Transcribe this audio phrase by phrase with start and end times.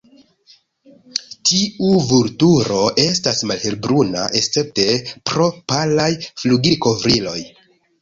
[1.49, 4.89] Tiu vulturo estas malhelbruna escepte
[5.29, 7.41] pro palaj flugilkovriloj.